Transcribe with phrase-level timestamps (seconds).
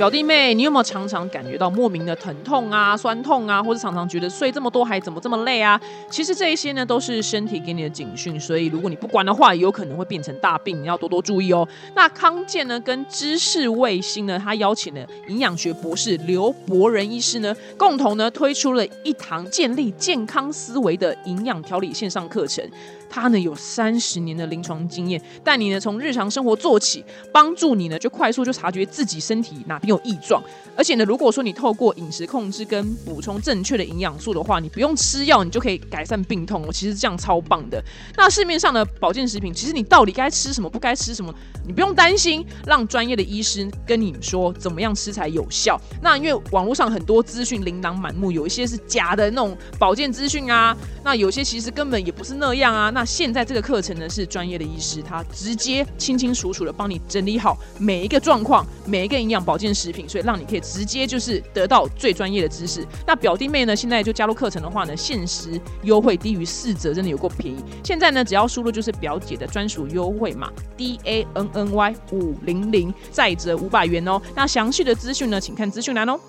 [0.00, 5.78] 表弟妹，你有没有常常感觉到莫名的疼痛啊、酸痛啊，或者常常觉得睡这么多还怎么这么累啊？
[6.08, 11.68] 其实这一些呢，都是身体给你的警讯，所以如果你不管的话，有可能会变成大病，你要多多注意哦。
[11.94, 22.66] 那康健呢，跟知识卫星呢，他邀请了营养学博士刘伯仁医师呢，共同呢推出了一堂建立健康思维的营养调理线上课程。
[23.10, 30.42] 他呢有三十年的临床经验，带你呢从日常生活做起，帮助你呢就快速就察觉自己身体哪边有异状。
[30.76, 36.62] 而且呢，如果说你透过饮食控制跟补充正确的营养素的话，你不用吃药，你就可以改善病痛。
[36.66, 37.82] 我其实这样超棒的。
[38.16, 41.34] 那市面上的保健食品，其实你到底该吃什么，不该吃什么，
[41.66, 45.78] 你不用担心，让专业的医师跟你说怎么样吃才有效。
[46.00, 52.88] 那因为网络上很多资讯琳琅满目，有一些是假的那种保健资讯啊，那有些其实根本也不是那样啊。
[52.90, 60.60] 那那现在这个课程呢，是专业的医师，他直接清清楚楚的帮你整理好每一个状况，每一个营养保健食品，所以让你可以。
[60.60, 62.86] 直接就是得到最专业的知识。
[63.06, 63.74] 那表弟妹呢？
[63.74, 67.56] 现在就加入课程的话呢，限时优惠低于四折，真的有够便宜。
[67.82, 74.20] 现在呢，只要输入就是表姐的专属优惠码 D A N N Y 五零零，再折五百元哦。
[74.36, 76.20] 那详细的资讯呢，请看资讯栏哦。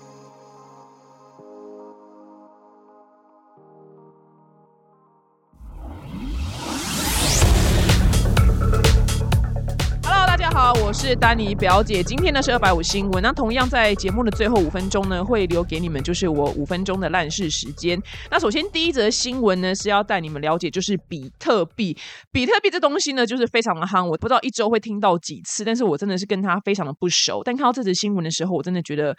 [11.14, 12.02] 丹尼表姐。
[12.02, 18.00] 今天呢是二百五新闻，那同样在节目的最后五分钟呢，会留给你们就是我五分钟的烂事时间。
[18.30, 21.96] 那首先第一则新闻呢是要带你们了解，就是比特币。
[22.30, 27.42] 比特币这东西呢就是非常的夯，我不知道一周会听到几次，但是我真的是跟他非常的不熟。
[27.44, 29.16] 但看到这则新闻的时候，我真的觉得。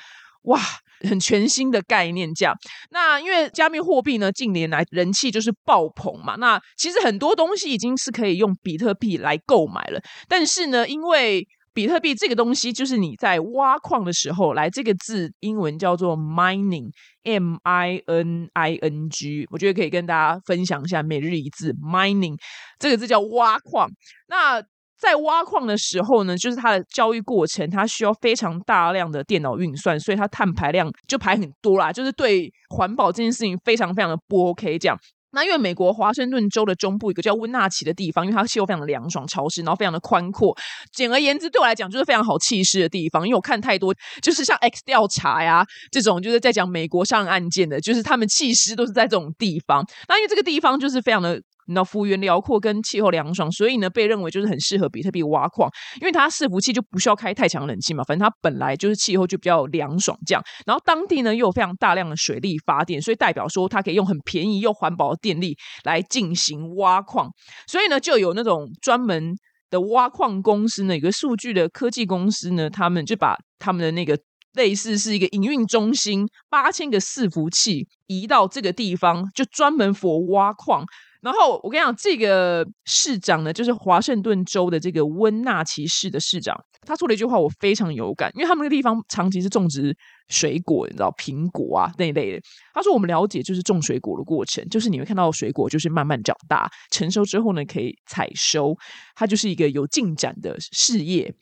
[0.47, 0.59] 哇，
[1.07, 2.53] 很全新的概念价。
[2.89, 6.35] 那因为加密货币呢，近年来人气就是爆棚嘛。
[6.35, 10.01] 那其实很多东西已经是可以用比特币来购买了。
[10.27, 22.37] 但是呢，因为比特币这个东西，就是你在挖矿的时候，来这个字英文叫做 mining，m i n i n g，我觉得可以跟大家分享一下每日一字 mining
[22.77, 23.89] 这个字叫挖矿。
[24.27, 24.61] 那
[24.99, 31.91] 在挖矿的时候呢，就是它的交易过程，它需要非常大量的电脑运算，所以它碳排量就排很多啦。
[31.91, 34.79] 就是对环保这件事情非常非常的不 OK。
[34.79, 34.97] 这样，
[35.33, 40.55] 那因为美国华盛顿州的中部一个叫温纳奇的地方，因为它气候非常的凉爽潮湿，然后非常的宽阔。
[40.93, 43.27] 简而言之，对我来讲就是非常好气势的地方。
[43.27, 49.85] 因为我看太多，就是像 X 调查呀这种，就是在讲美国上案件的，就是他们气势都是在这种地方。
[50.07, 51.41] 那因为这个地方就是非常的。
[51.67, 55.69] 那幅员辽阔跟气候凉爽，所以呢，被认为就是很适合比特币挖矿，
[56.01, 60.43] 因为它伺服器就不需要开太强冷气嘛，反正它本来就是气候就比较凉爽这样。
[60.65, 67.29] 然后当地呢又有非常大量的水力发电，所以代表说它可以用很便宜又环保的电力来进行挖矿。
[67.67, 69.33] 所以呢，就有那种专门
[69.69, 74.17] 的挖矿公司呢，有个数据的科技公司呢，他们就把他们的那个
[74.53, 80.85] 类似是一个营运中心，八千个伺服器移到这个地方，就专门佛挖矿。
[81.23, 86.53] 然后我跟你讲，这个市长呢，就是华盛顿州的这个温纳奇市的市长，
[86.85, 89.95] 他说了一句话，我非常有感，因为他们那个地方长期是种植
[90.27, 92.41] 水果，你知道苹果啊那一类的。
[92.73, 98.75] 他说，我们了解就是种水果的过程，就是你会看到水果就是慢慢长大，成熟之后呢可以采收，
[99.15, 101.33] 它就是一个有进展的事业。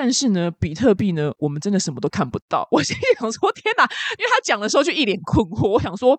[0.00, 2.64] 但是呢，比特币呢，我们真的什么都看不到。
[2.70, 3.82] 我心里想说，天哪！
[4.16, 5.68] 因为他讲的时候就一脸困惑。
[5.68, 6.16] 我想说，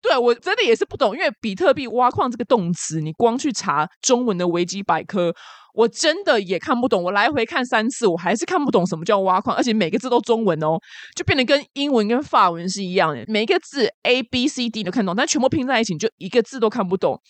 [0.00, 5.34] 对我真的也是不懂，因为比特币挖矿这个动词，你光去查中文的维基百科，
[5.74, 7.02] 我真的也看不懂。
[7.02, 10.78] 我来回看三次，我还是看不懂什么叫挖矿，而且每个字都中文哦，
[11.16, 17.20] 就变得跟英文跟法文是一样的，每一个字 A B C D 都看懂，但全部拼在一起，就一个字都看不懂。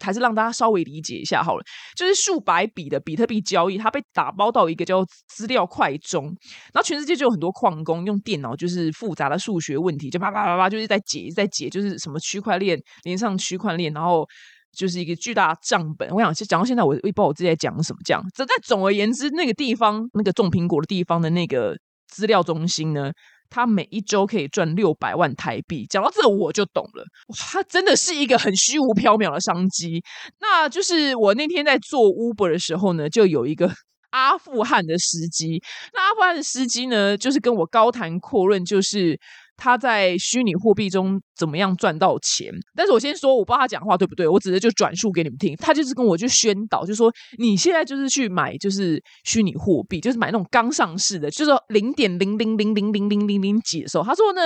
[0.00, 1.64] 还是让大家稍微理解一下好了，
[1.96, 6.24] 就是数百笔的比特币交易，它被打包到一个叫资料块中，
[6.72, 14.26] 然后全世界就有很多矿工用电脑，就是复杂的数学问题，就叭叭叭叭，就是在解，在解，就是什么区块链连上区块链，然后
[14.72, 16.08] 就是一个巨大账本。
[16.10, 18.22] 我想讲到现在，我也不知道我自己在讲什么，这样。
[18.36, 21.76] 但总而言之，那个地方，那个种苹果的地方的那个
[22.08, 23.10] 资料中心呢？
[23.50, 27.04] 他每一周可以赚六百万台币，讲到这我就懂了，
[27.36, 30.02] 他真的是一个很虚无缥缈的商机。
[30.40, 33.70] 那就是我那天在做 Uber 的时候呢，就有一个
[34.10, 35.60] 阿富汗的司机，
[35.92, 39.18] 那阿富汗的司机呢，就是跟我高谈阔论，就是。
[39.60, 42.50] 他在虚拟货币中怎么样赚到钱？
[42.74, 45.54] 但是我先说，我不知道他讲话对不对，我只是就转述给你们听。
[45.56, 54.40] 他就是跟我去宣导，就说你现在就是去买，就是虚拟货币，就是买那种刚上市的，就是说零点零零零零零零零零几的时候，他说呢，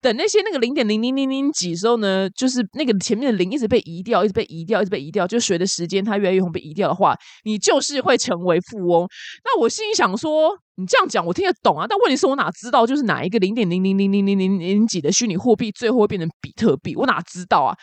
[0.00, 7.14] 等那些那个零点零零零零几的时候呢，就是那个前面的零一直被移掉，一直被移掉，一直被移掉，就随着时间它越来越被移掉的话，
[7.44, 9.08] 你就是会成为富翁。
[9.44, 10.58] 那我心里想说。
[10.76, 16.94] 你这样讲我听得懂啊，但问题是我哪知道就是哪一个零点零零零零零零零几的虚拟货币最后会变成比特币？
[16.94, 17.76] 我哪知道啊？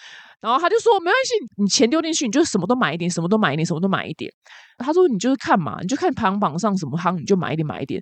[0.44, 4.30] 然后他就说没关系，你钱丢进去，你就什么都买一点，什么都买一点，什么都买一点。
[4.78, 8.02] 他说你就是看嘛，你就看排行榜上什么夯，你就买一点买一点。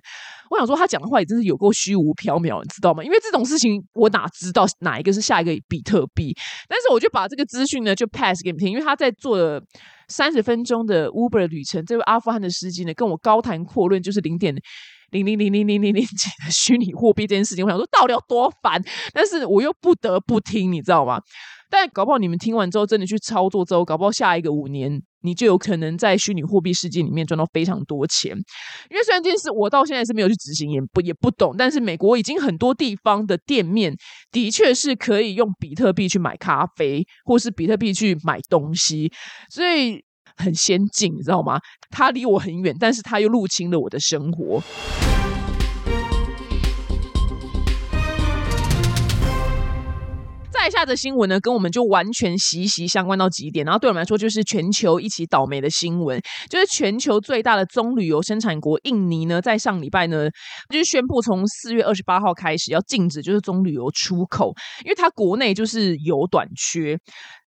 [0.50, 3.04] 我想说他讲的话也真是有够虚无缥缈，你知道吗？
[3.04, 6.36] 因为这种事情我哪知道哪一个是下一个比特币？
[6.68, 9.62] 但是我就把这个资讯呢就 pass 给你听，因为他在做
[10.08, 14.52] 三十分钟的 Uber 旅程，这位阿富汗的司机呢跟我高谈阔论，就是零点。
[15.12, 21.20] 零零零零零零零几的虚拟货币这件事情，我想说到底有多烦，但是我又不得不听，你知道吗？
[21.72, 28.36] 但搞不好你们听完之后，真的去操作之后，搞不好下一个五年，你就有可能在虚拟货币世界里面赚到非常多钱。
[28.90, 33.90] 因为虽然这件事我到现在是没有去执行，也不也不懂，但是美国已经很多地方的店面
[34.30, 39.10] 的确是可以用比特币去买咖啡，或是比特币去买东西，
[39.48, 39.98] 所以
[40.36, 41.58] 很先进，你知道吗？
[41.88, 44.62] 它离我很远，但是它又入侵了我的生活。
[50.72, 53.64] 下的新闻呢，跟我们就完全息息相关到极点。
[53.64, 60.28] 然后对我们来说，就是全球一起倒霉的新闻，就是全球最大的棕榈油生产国印尼呢，在上礼拜呢，
[60.70, 64.52] 就是宣布从四月二十八号开始要禁止就是棕榈油出口，
[64.84, 66.98] 因为它国内就是油短缺。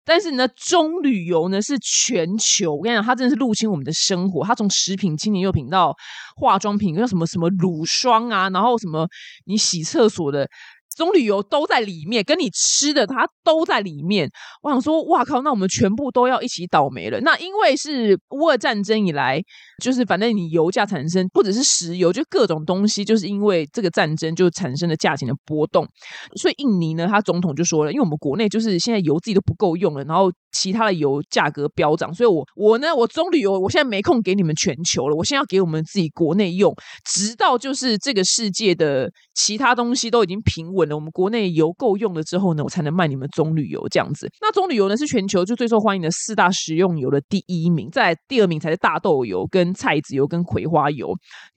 [0.05, 4.45] 但是呢，棕榈油呢是全球，我跟你讲，它真的是入侵我们的生活。
[4.45, 5.95] 它从食品、清洁用品到
[6.35, 9.07] 化妆品，像什么什么乳霜啊，然后什么
[9.45, 10.45] 你洗厕所的。
[10.95, 14.29] 棕榈油都在里面，跟你吃的它都在里面。
[14.61, 17.19] 我想说，哇靠，那我们全部都要一起倒霉了。
[17.21, 19.41] 那因为是乌俄战争以来，
[19.83, 25.87] 就是反正你油价产生，不只是石油，就各种东西，就是因为这个战争就产生了价钱的波动。
[26.35, 36.73] 所以印尼呢，他总统就说了，因为我们国内就是现在油自己都不够用了，然后其他的油价格飙涨，所以我我呢，我棕榈油我现在没空给你们全球了，我现在要给我们自己国内用，
[37.03, 40.95] 直到就是这个世界的其他东西都已经平稳了。
[40.95, 44.29] 我们国内油够用了之后呢，我才能卖你们棕榈油这样子。
[44.39, 51.13] 那棕榈油呢是全球就最受欢迎的四大食用油的第一名，在第二名才是大豆油、跟菜籽油、跟葵花油。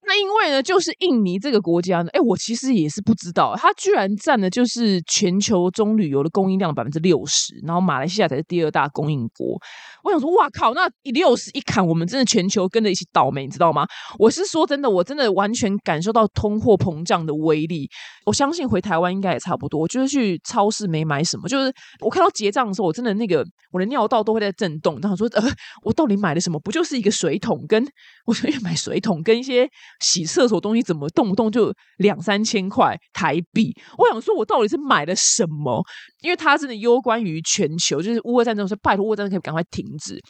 [0.07, 9.61] 那因为呢，就是印尼这个国家呢，哎，我其实也是不知道，它居然占的就是全球棕榈油的供应量百分之六十，然后马来西亚才是第二大供应国。
[10.07, 13.85] 我想说，哇靠，那一六十一砍，我们真的全球跟着一起倒霉，你知道吗？
[14.21, 17.91] 我是说真的，我真的完全感受到通货膨胀的威力。
[18.25, 19.81] 我相信回台湾应该也差不多。
[19.81, 24.97] 我就是去超市没买什么，就是我看到结账的时候，我真的那个我的尿道都会在震动。
[25.01, 25.43] 然后说，呃，
[25.83, 26.61] 我到底买了什么？
[26.61, 27.85] 不就是一个水桶，跟
[28.27, 29.69] 我说要买水桶跟一些
[30.01, 33.75] 洗厕所东西，怎么动不动就两三千块台币？
[33.99, 35.83] 我想说，我到底是买了什么？
[36.23, 40.21] 因为它真的攸关于全球，就是乌俄战争，说拜托乌俄战争可以赶快停止。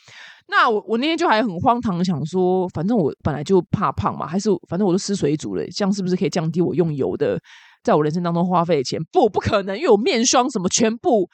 [0.48, 7.36] 那我我那天就还很荒唐，想说，反正我本来就怕胖嘛，还是反正我都吃水煮了，这样是不是可以降低我用油的，
[7.82, 9.00] 在我人生当中花费的钱？
[9.10, 11.28] 不，不可能，因为我面霜什么全部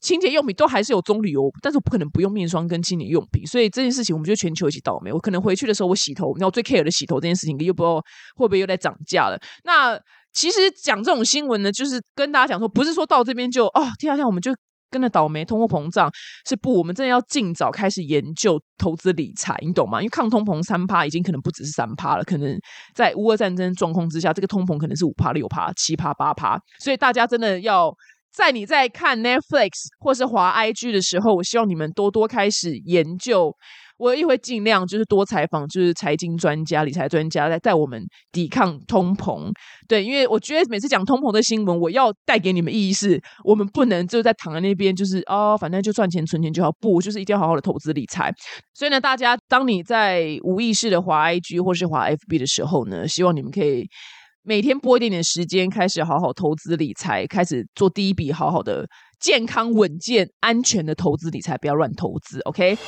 [0.00, 5.12] 清洁用品都还是有棕榈油，但是我不可能不用面霜跟清洁用品，所以这件事情我们就全球一起倒霉。
[5.12, 7.96] 我可能回去的时候我洗头，然后最 care 的洗头这件事情，又不知道
[8.36, 9.38] 会不会又在涨价了。
[9.64, 10.00] 那
[10.32, 14.54] 其实讲这种新闻呢，就是跟大家讲说，不是说到这边就哦，天啊，天，我们就。
[14.90, 16.10] 跟着倒霉，通货膨胀
[16.46, 16.78] 是不？
[16.78, 20.00] 我们真的要尽早开始研究投资理财，你懂吗？
[20.00, 22.58] 因为抗通膨三趴已经可能不只是三趴了，可能
[22.94, 26.58] 在乌俄战争状况之下，这个通膨可能是五趴、六趴、七趴、八趴。
[26.78, 27.92] 所以大家真的要
[28.32, 33.54] 在你在看 Netflix 或是华 IG 的时候，我希望你们多多开始研究。
[33.98, 38.02] 我也会尽量就是多采访，就是财经专家、理财专家，来带我们
[38.32, 39.50] 抵抗通膨。
[39.88, 48.32] 对，因为我觉得每次讲通膨的新闻，我要带给你们意义是，我们不能就在躺在那边，就是哦，反正就赚钱存钱就好，不，就是一定要好好的投资理财。
[48.72, 53.84] 所以呢，大家当你在无意识的滑 IG 或是滑 FB 的时候呢，希望你们可以
[54.44, 58.86] 每天拨一点点时间，开始好好投资理财，开始做第一笔好好的
[59.18, 62.38] 健康、稳健、安全的投资理财，不要乱投资。
[62.42, 62.78] OK。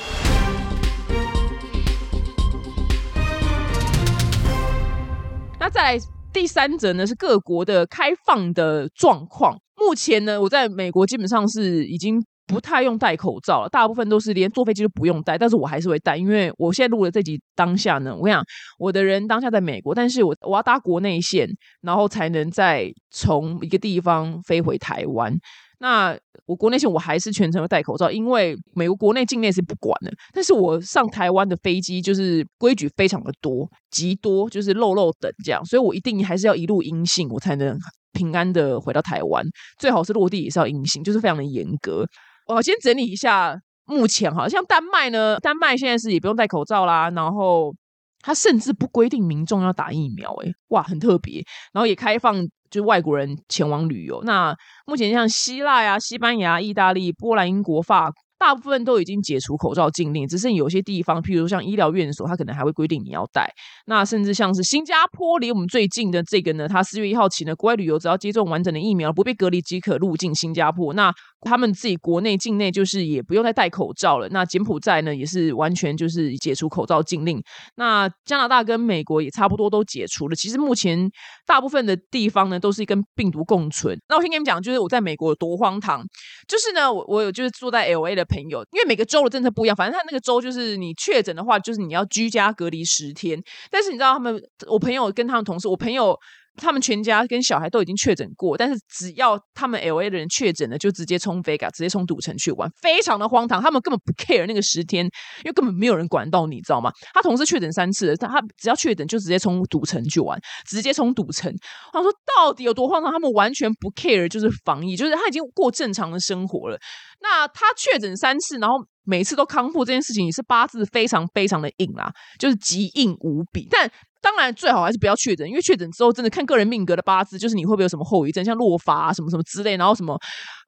[5.72, 6.00] 再来
[6.32, 7.06] 第三者呢？
[7.06, 9.56] 是各国的开放的状况。
[9.76, 15.38] 目前呢，我在美国基本上是已经不太用戴口罩了，大部分都是连坐飞机都不用戴。
[15.38, 18.42] 但是我还是会戴，因为我现在录的这集当下呢，我想
[18.78, 21.48] 我的人当下在美国，但是我我要搭国内线，
[21.82, 25.32] 然后才能再从一个地方飞回台湾。
[25.80, 30.12] 那我国内线我还是全程会戴口罩，因为美国国内境内是不管的。
[30.32, 37.78] 但是我上台湾的飞机就是规矩非常的多，极多就是漏漏等这样，所以我一定还是要一路阴性，我才能
[38.12, 39.42] 平安的回到台湾。
[39.78, 42.04] 最好是落地也是要阴性，就是非常的严格。
[42.46, 43.56] 我先整理一下，
[43.87, 47.75] 目前哈，像丹麦呢，丹麦现在是也不用戴口罩啦，然后
[48.20, 51.42] 他甚至不规定民众要打疫苗，诶，哇，很特别。
[51.72, 54.22] 然后也开放就外国人前往旅游。
[54.24, 54.54] 那
[54.86, 58.12] 目前像希腊呀、西班牙、意大利、波兰、英国、法。
[58.40, 63.47] 大部分都已经解除口罩禁令，只是有些地方，譬如像医疗院所，它可能还会规定你要戴。
[63.85, 70.94] 那甚至像是新加坡，离我们最近的这个呢，它四月一号起呢，国外旅游只要接种完整的疫苗，不被隔离即可入境新加坡。
[70.94, 74.26] 那他们自己国内境内就是也不用再戴口罩了。
[74.30, 77.38] 那柬埔寨呢，也是完全就是解除口罩禁令。
[77.76, 80.35] 那加拿大跟美国也差不多都解除了。
[80.35, 81.11] 其实目前
[81.47, 83.99] 大部分的地方呢，都是跟病毒共存。
[84.09, 86.02] 那我先跟你们讲，就是我在美国有多荒唐，
[86.49, 88.26] 就是呢，我我有就是住在 L A 的。
[88.30, 93.42] 朋友，因为每个州的政策不一样，反正他那个州就是你确诊的话，就是你要居家隔离十天。
[93.70, 96.16] 但是你知道他们，我朋友跟他们同事，我朋友。
[96.60, 103.60] 他们全家跟小孩都已经确诊过，但是只要他们 L A 的人确诊了，就直接冲 Vega，直接冲赌城去玩，非常的荒唐。
[103.62, 106.92] 他们根本不 care 那个十天，因为根本没有人管到你，知道吗？
[107.14, 110.38] 他同事确诊三次，他他只要确诊就直接冲赌城去玩，
[110.68, 111.52] 直接冲赌城。
[111.92, 113.10] 他说到底有多荒唐？
[113.10, 116.78] 他们完全不 care，就是防疫，就是他已经过正常的生活了。
[117.20, 123.90] 那他确诊三次，然后每次都康复，这件事情也是八字非常非常的硬啦，就是极硬无比，但。
[124.22, 130.18] 当然，最好还是不要确诊，因为确诊之后真的看个人命格的八字，就是你会不会有什么后遗症，像落发啊什么什么之类，然后什么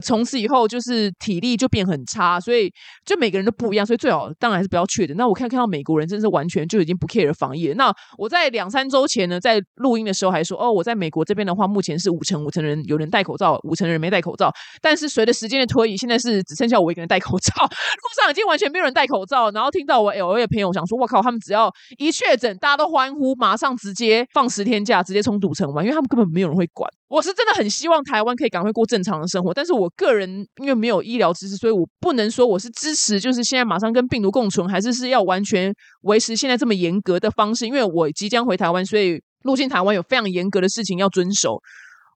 [0.05, 2.73] 从此以后就是体力就变很差，所以
[3.05, 5.15] 就每个人都不一样，所以最好当然还是不要确诊。
[5.17, 7.75] 那我看看到美国人真是完全就已经不 care 防疫了。
[7.75, 14.51] 那我在两三周前呢，在录音的时候还说，哦，我在美国这边的话，目前是五成五成人有人戴口罩，五成人没戴口罩。
[14.81, 19.51] 但是随着时间的推移，现在是只剩下我一个人戴口罩， 路上已经完全没有人戴口罩。
[19.51, 23.37] 然后听到我 L A 的朋友想说，我靠，他们只要一确诊，大家都欢呼。
[23.43, 26.89] 马上直接放十天假，直接冲赌城玩，因为他们根本没有人会管。
[27.09, 37.67] 我是真的很希望台湾可以赶快过正常的生活，但是我个人因为没有医疗知识，所以我不能说我是支持，就是现在马上跟病毒共存，还是是要完全维持现在这么严格的方式。
[37.67, 41.61] 因为我即将回台湾，所以入境台湾有非常严格的事情要遵守。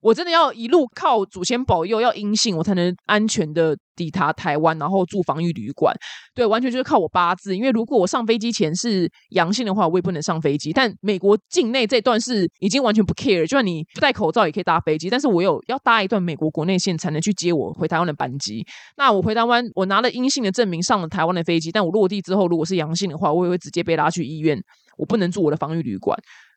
[0.02, 5.94] 我真的要一路靠祖先保佑，要阴性我才能安全的抵达台湾，然后住防疫旅馆。
[6.34, 7.56] 对，完全就是靠我八字。
[7.56, 10.72] 因为如果我上飞机前是阳性的话，我也不能上飞机。
[10.72, 15.08] 但美国境内这段是已经完全不 care，就算你不戴口罩也可以搭飞机。
[15.10, 18.64] 但是我有要搭一段美国国内线才能去接我回台湾的班机。
[18.96, 24.58] 那我回台湾，我拿了阴性的证明上了台湾的飞机，但我落地之后如果是阳性的话，我也会直接被拉去医院，
[24.98, 26.16] 我不能住我的防疫旅馆。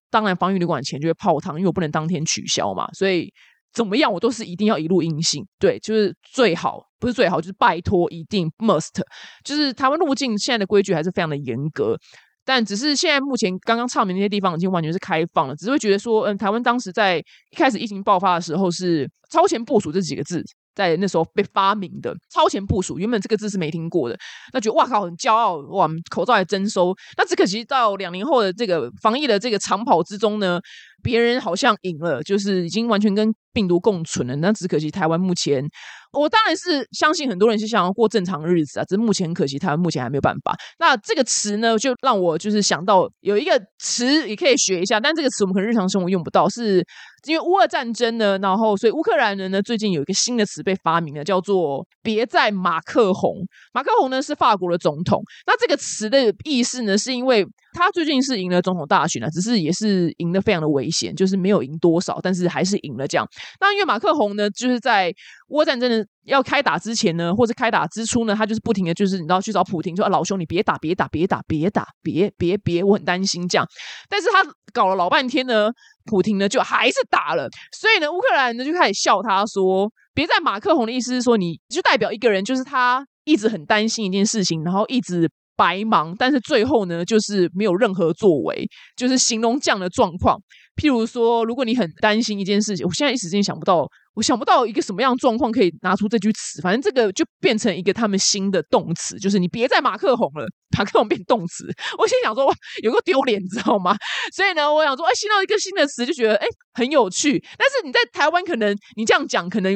[0.09, 3.31] 当然，防疫旅馆钱就会泡汤，因为我不能当天取消嘛，所以
[3.73, 5.45] 怎么样，我都是一定要一路阴性。
[5.59, 9.01] 对，就是最好不是最好，就是拜托一定 must。
[9.43, 11.95] 就是台湾入境现在的规矩还是非常的严格，
[12.43, 17.19] 但只是现在目前刚刚唱名那些地方已经完全是开放了，只是会觉得说，嗯，台湾当时在
[17.51, 20.43] 一开始疫情爆发的时候是超前部署这几个字。
[20.75, 24.17] 在那时候被发明的超前部署，原本这个字是没听过的，
[24.53, 26.95] 那觉得哇靠，很骄傲哇，口罩还征收。
[27.17, 30.59] 那只可惜到两年后的这个防疫的这个长跑之中呢。
[31.01, 34.35] 别人好像赢了，就是已经完全跟病毒共存了。
[34.35, 35.65] 那只可惜台湾目前，
[36.11, 40.53] 我当然是相信很多人是想要过正常日子啊，只是目前可惜台湾目前还没有办法。
[40.77, 46.85] 那这个词呢，就让我就是想到有一个词也可以学一下，但这个词我们可能日常生活用不到，是
[47.25, 53.35] 因为乌俄战争呢，然后所以乌克兰人呢最近有一个新的词被发明了，叫做“别在马克宏”。
[53.73, 57.45] 马克宏呢是法国的总统，那这个词的意思呢，是因为。
[57.71, 63.23] 他最近是赢了总统大选了，只是也是赢得非常的危险，就是没有赢多少，但是还是赢了这样。
[63.61, 65.13] 那因为马克宏呢，就是在
[65.49, 73.67] 乌战争的要开打之前呢，或者开打之初呢，他就是不停的就是你知道去找普京说：“老兄，你别打，别打，别打，别打，别别别，我很担心这样。”
[74.09, 75.69] 但是他搞了老半天呢，
[76.05, 90.39] 普廷呢就还是打了，所以呢，乌克兰呢就开始笑他说：“别在马克宏的意思是说，你就代表一个人，就是他一直很担心一件事情，然后一直。”白忙，但是最后呢，就是没有任何作为，就是形容这样的状况。
[90.81, 93.85] 譬如说，如果你很担心一件事情，我现在一时间想不到，
[94.19, 96.61] 我想不到一个什么样状况可以拿出这句词。
[96.61, 100.45] 反正这个就变成一个他们新的动词，就是你别再马克红了，
[100.77, 101.65] 马克红变动词。
[101.97, 103.95] 我心想说，哇，有个丢脸，知道吗？
[104.35, 107.41] 所以呢，我想说，哎，新到一个新的词，就觉得哎很有趣。
[107.57, 109.73] 但是你在台湾，可能你这样讲，可能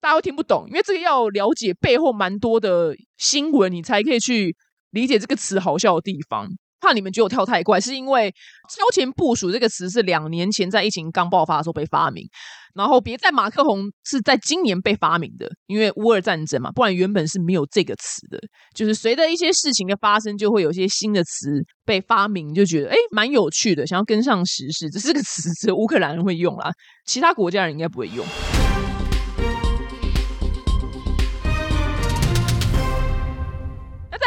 [0.00, 4.56] 大家会听不懂，因为这个要了解背后蛮多的新闻，你才可以去。
[4.90, 6.48] 理解这个词好笑的地方，
[6.84, 8.30] 怕你们觉得我跳太快，是因为
[8.68, 12.22] “超前部署”这个词是两年前在疫情刚爆发的时候被发明，
[12.74, 18.38] 然后别在马克红是在今年被发明的，因为乌尔战争嘛，不然原本是没有这个词的。
[18.74, 21.48] 就是随着一些事情的发生，就会有一些新的词
[21.86, 24.90] 被发明，就觉得哎蛮有趣的，想要跟上时事。
[24.90, 26.70] 这是个词，只有乌克兰人会用啦，
[27.06, 28.24] 其他国家人应该不会用。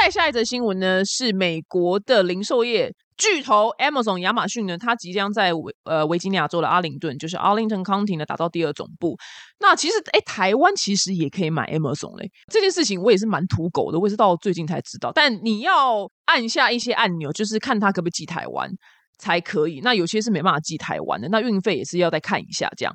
[0.10, 9.18] 下一则新闻呢，是美国的零售业巨头 Amazon 亚马逊呢，它即将在维呃维吉尼亚州的阿灵顿，就是 Arlington County 呢，打造第二总部。
[9.60, 12.30] 那其实，哎，台湾其实也可以买 Amazon 嘞。
[12.52, 15.12] 这件事情我也是蛮土狗的，我也是到最近才知道。
[15.14, 18.70] 但你要按下一些按钮，就是看它可不可以寄台湾
[19.18, 19.82] 才可以。
[19.84, 22.94] 那有些是没办法寄台湾的，那运费也是要再看一下这样。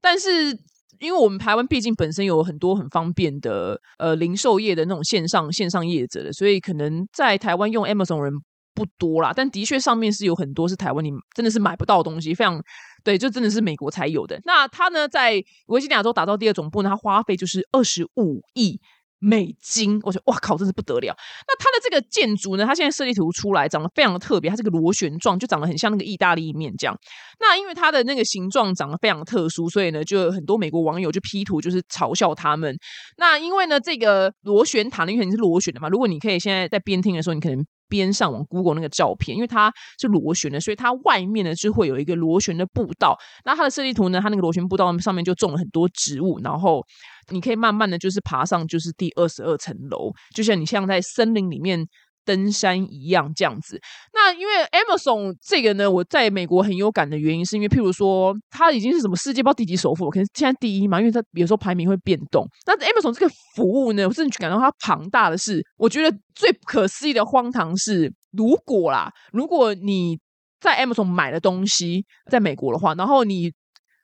[0.00, 0.58] 但是。
[1.00, 8.32] 因为我们台湾毕竟本身有很多很方便的呃零售业的那种线上线上业者的，所以可能在台湾用 Amazon 人
[8.74, 9.32] 不多啦。
[9.34, 12.62] 但的确上面是有很多是台湾你真的是买不到的东西，非常
[13.02, 14.38] 对，就真的是美国才有的。
[14.44, 18.78] 那他呢在维吉尼亚州打造第二总部呢，他花费就是二十五亿。
[19.20, 21.14] 美金，我觉得哇靠，真是不得了。
[21.46, 26.98] 那它的这个建筑呢，它现在设计图出来，长得非常的特别，它这个螺旋状，就长得很像那个意大利面这样。
[27.38, 32.76] 那因为它的那个形状长得非常特殊，所以呢，就很多美国网友就 P 图，就是嘲笑他们。
[33.18, 37.64] 那因为呢，这个螺旋塔呢，因为你是螺旋的嘛，如果你可以现在在边听的时候，你可能。
[37.90, 39.70] 边上往 Google 那个照片，因为它
[40.00, 43.14] 是螺旋的，所以它外面呢就会有一个螺旋的步道。
[43.44, 46.82] 那它的设计图呢，它那个螺旋步道上面就种了很多植物，然后
[47.28, 51.86] 你可以慢慢的就是爬上就是第二十二层楼，就像你像在森林里面。
[52.24, 53.80] 登山一样这样子，
[54.12, 62.46] 那因为 Amazon 这个呢，我在美国很有感的原因，是因为譬如说，它已经是什么世界不知道第几首富，可能现在第一嘛，因为它有时候排名会变动。
[62.66, 70.18] 那 Amazon 这个服务呢，我甚至感到它庞大的是，我觉得最不可思议的荒唐是，如果啦，如果你
[70.60, 73.52] 在 Amazon 买了东西，在美国的话，然后你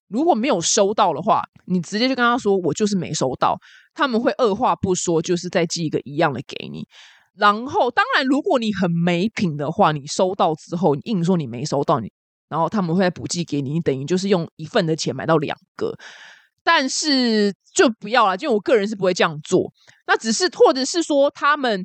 [0.09, 3.59] 如果没有收到的话，你直接就跟他说，我就是没收到，
[3.93, 6.87] 他们会二话不说，就是再寄一个一样的给你。
[7.39, 12.11] 然后，当然，如果你很没品的话，你收到之后，你硬说你没收到，你
[12.49, 15.97] 然后他们会补寄给你，你等于就是用一份的钱买到两个。
[16.63, 19.71] 但是就不要了，就我个人是不会这样做。
[20.07, 21.85] 那只是，或者是说他们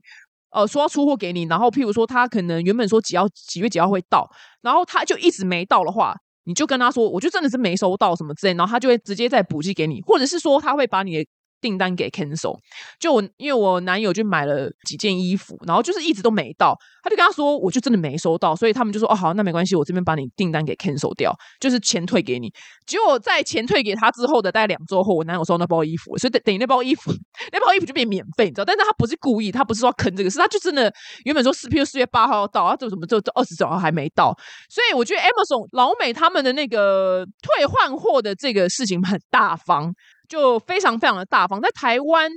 [0.51, 4.29] 呃说要出货给你，然后譬如说他可能原本说几号几月几号会到，
[4.61, 6.15] 然后他就一直没到的话，
[6.45, 11.29] 你就跟他说，我就真的是没收到什么之类，然后他就会直接再补寄给你，或者是说他会把你的。
[11.61, 12.57] 订单给 cancel，
[12.99, 22.51] 就我因为我男友就买了几件衣服，然后就是一直都没到，他就跟他说，我就真的没收到，所以他们就说，哦好，那没关系，我这边把你订单给 cancel 掉，就是钱退给你。
[22.85, 27.11] 结果在钱退给他之后的大概两周后，我男友收到那包衣服，所以等等于那包衣服，
[27.53, 28.65] 那包衣服就变免费，你知道？
[28.65, 30.91] 但是他不是故意，他不是说坑这个，是他就真的
[31.25, 34.35] 原本说四，譬如四月八号要到，他怎么怎么就二十九号还没到，
[34.67, 39.93] 所以我觉得 Amazon 老美他们的那个退换货的这个事情很大方。
[40.31, 42.31] 就非常非常的大方，在台湾，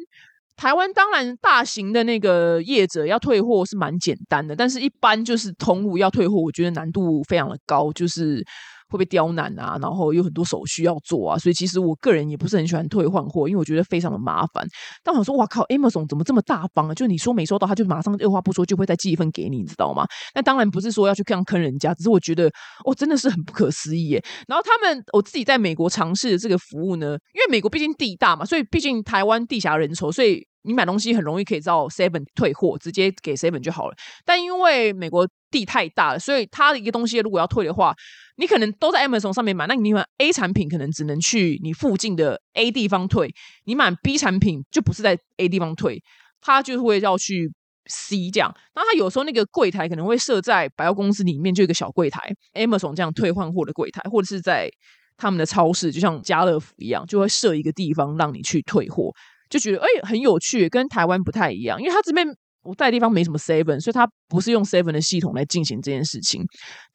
[0.57, 8.45] 台湾当然大型的那个业者要退货是蛮简单的，但是一般就是通路要退货，我觉得难度非常的高，就是。
[8.89, 14.67] 会被刁难啊，然后有很多手续要做啊，所以其实我个人也不是很喜欢退换货，因为我觉得非常的麻烦。
[15.03, 16.95] 但我说，哇靠，Amazon 怎么这么大方啊？
[16.95, 20.07] 就你说没收到，他就马上二话不说就会再寄一份给你，你知道吗？
[20.35, 22.47] 那当然不是说要去这样坑人家，只是我觉得
[22.85, 24.25] 哦，真的是很不可思议耶。
[24.47, 33.95] 然后他们我自己在美国尝试的这个服务呢，因为美国毕竟地大嘛，所以毕竟台湾地狭人稠，所以你买东西很容易可以到 Seven 退货，直接给 Seven 就好了。
[34.25, 37.95] 但因为美国地太大了，所以他的一个东西如果要退的话，
[38.37, 43.33] 你可能都在 Amazon 上面买，那你买 A 产品可能只能去你附近的 A 地方退，
[43.65, 46.03] 你买 B 产品就不是在 A 地方退，
[46.41, 47.53] 他就会要去
[47.87, 48.55] C 这样。
[48.75, 54.69] 那他有时候那个柜台可能会设在百货公司里面，就一个小柜台，Amazon 这样退换货的柜台，或者是在
[55.17, 59.13] 他们的超市，就像家乐福一样，就会设一个地方让你去退货，
[59.49, 62.27] 就觉得哎很有趣，跟台湾不太一样，因为他这边。
[62.65, 66.43] 我在的地方没什么 seven，所以他不是用 seven 的系统来进行这件事情，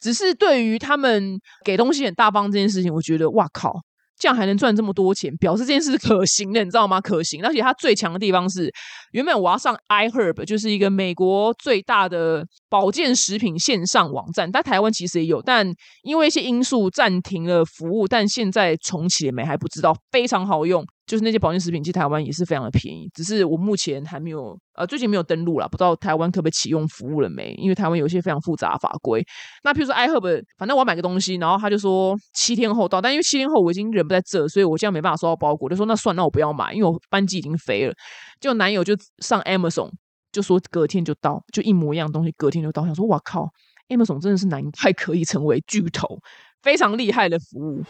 [0.00, 3.72] 只是对于他们给东西很大方这件事情，我觉得哇靠，
[4.18, 7.00] 这样还能赚这么多钱，表示这件事可行的，你知道吗？
[7.00, 8.70] 可行，而且它最强的地方是，
[9.12, 15.66] 原本我要上 iHerb，就是一个美国最大的保健食品线上网站，但台湾其实也有，但
[16.02, 20.84] 因为一些因素暂停了服务，但现在重启了没还不知道，非常好用。
[21.10, 27.52] 就是那些保健食品，其实台湾也是非常的便宜，只是我目前还没有呃，最近没有登录了，不知道台湾可不可以启用服务了没？
[27.58, 29.20] 因为台湾有一些非常复杂法规。
[29.64, 37.94] 那譬如说 iHerb，反正我要买个东西，然后他就说七天后到，但因为七天后我已经人不在这，所以我现在没办法收到包裹，就说那算，那我不要买，因为我班机已经飞了。
[38.40, 39.90] 就男友就上 Amazon，
[40.30, 42.86] 就说隔天就到，就一模一样的东西，隔天就到。
[42.86, 43.48] 想说哇靠
[43.88, 46.20] ，Amazon 真的是难，还可以成为巨头，
[46.62, 47.82] 非常厉害的服务。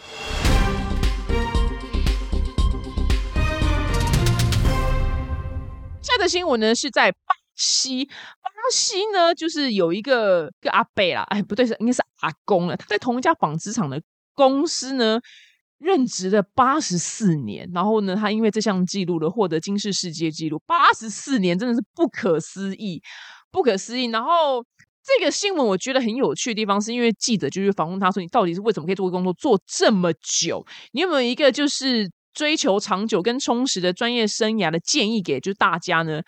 [6.02, 7.18] 下的新闻呢是在巴
[7.54, 8.12] 西，巴
[8.72, 14.00] 西呢就是有一个个阿贝啦，哎不对是应该是阿公了，他在同一家纺织厂的
[14.34, 15.20] 公司呢
[15.78, 23.02] 任职了八十四年，然后呢，他因为这项记录了获得金氏世界纪录，八十四年真的是不可思议，
[23.50, 24.06] 不可思议。
[24.06, 24.64] 然后
[25.02, 30.64] 这个新闻我觉得很有趣的地方，是因为记者就是访问他说：“你到底是为什么可以做工作做这么久？
[30.92, 36.20] 你有没有一个就是追求长久跟充实的专业生涯的建议给就是大家呢？”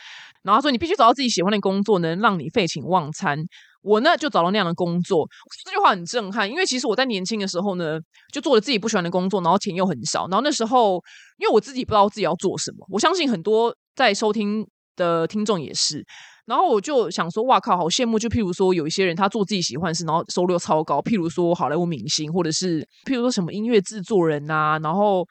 [0.42, 3.38] 然后说：“你必须找到自己喜欢的工作，能让你废寝忘餐。”
[3.82, 5.28] 我呢就找到那样的工作，
[5.64, 7.98] 这句话很震撼，因为其实我在年轻的时候呢，
[8.32, 11.02] 就做了自己不喜欢的工作，然后钱又很少，然后那时候
[11.36, 16.06] 因为我自己不知道自己要做什么，我相信很多在收听的听众也是，
[16.46, 18.20] 然后我就想说，哇靠，好羡慕！
[18.20, 25.26] 就譬如说有一些人他做自己喜欢的事，然后收入超高，譬如说好莱坞明星，或者是譬如说什么音乐制作人啊，然后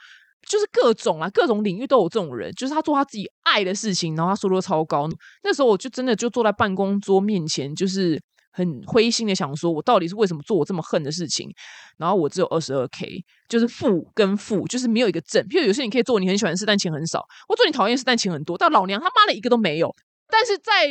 [0.47, 5.08] 就是各种啊，各种领域都有这种人，就是他做他自己爱的事情，然后他收入超高。
[5.43, 8.21] 那时候我就真的就坐在办公桌面前，就是。
[8.54, 11.49] 很灰心的想说，我到底是为什么做我这么恨的事情？
[11.97, 13.08] 然后我只有二十二 k，
[13.47, 15.41] 就是负跟负，就是没有一个正。
[15.47, 18.58] 譬如有些你可以做你很喜欢的事，但钱很少；我做你讨厌事，但钱很多。
[18.58, 19.95] 但老娘他妈的一个都没有。
[20.27, 20.88] 但是在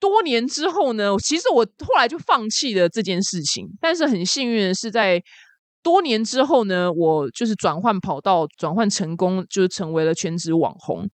[0.00, 3.68] 多年之后呢，其实我后来就放弃了这件事情。
[3.80, 5.22] 但是很幸运的是，在
[5.84, 11.06] 多年之后呢，我就是转换跑道，转换成功，就是成为了全职网红。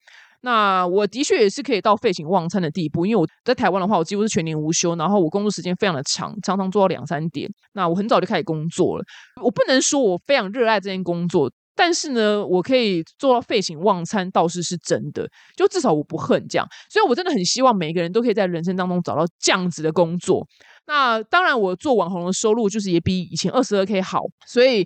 [0.41, 7.49] 那我的确也是可以到废寝忘餐的地步，因为我在台湾的话，我几乎是全年无休，然后我工作时间非常的长，常常做到两三点。
[7.73, 9.03] 那我很早就开始工作了，
[9.43, 16.67] 我不能说我非常热爱这件工作，但是呢，我可以做到废寝忘餐，倒是是真的，就至少我不恨这样。
[16.89, 20.45] 所以我真的很希望每一个人都可以在人生当中找到这样子的工作。
[20.85, 24.85] 那当然，我做网红的收入就是也比以前二十二 k 好，所以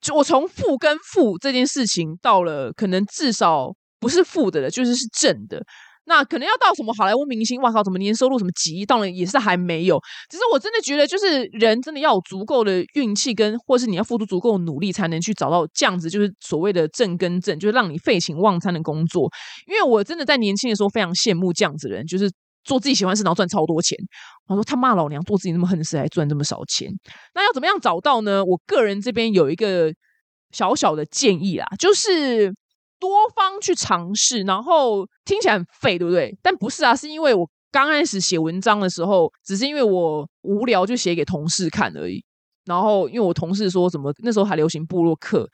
[0.00, 3.72] 就我从负跟负这件事情到了可能至少。
[4.00, 5.64] 不是负的了，就是是正的。
[6.06, 9.98] 那可能要到什么好莱坞明星，哇靠，怎么年收入什么几亿，当然也是还没有。
[10.30, 19.30] 只是我真的觉得，就是人真的要有足够的运气，跟或是你要付出足够的努力，才能去找到这样子，就是所谓的正跟正，就是让你废寝忘餐的工作。
[19.66, 22.30] 因为我真的在年轻的时候非常羡慕这样子的人，就是
[22.64, 23.98] 做自己喜欢事，然后赚超多钱。
[24.46, 26.90] 我说他骂老娘做自己那么恨的事，还赚这么少钱。
[27.34, 28.44] 那要怎么样找到呢？
[28.44, 29.90] 我个人这边有一个
[30.52, 32.54] 小小的建议啦，就是。
[33.04, 36.34] 多方去尝试，然后听起来很废，对不对？
[36.42, 42.24] 但不是啊，是因为我刚开始写文章的时候，只是因为我无聊就写给同事看而已。
[42.64, 45.46] 然后因为我同事说怎么那时候还流行布洛克，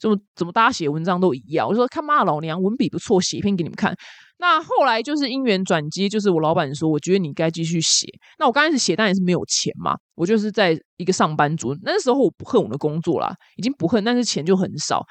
[0.00, 3.94] 怎么怎么大家写文章都一样，我说看妈老娘文笔不错，写一篇给你们看。
[4.38, 8.06] 那后来就是因缘转机，就是我老板说，我觉得你该继续写。
[8.38, 15.02] 那我刚开始写当然是没有钱嘛，我就是在一个上班族，那时候我不恨我的工作啦，已经不恨，但是钱就很少。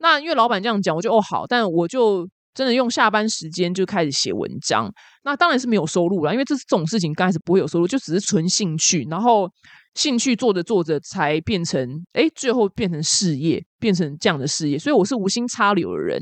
[0.00, 4.90] 那因为老板这样讲，我就哦好，但我就真的用下班时间就开始写文章。
[5.24, 9.06] 那当然是没有收入了，因为这是这种事情刚开始不会有收入，就只是纯兴趣。
[9.10, 9.48] 然后
[9.94, 14.78] 兴趣做着做着，才变成哎，最后变成事业，变成这样的事业。
[14.78, 16.20] 所以我是无心插柳的人。